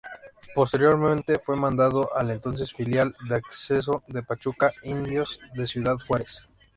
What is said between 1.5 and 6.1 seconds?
mandado al entonces filial de ascenso de Pachuca, Indios de Ciudad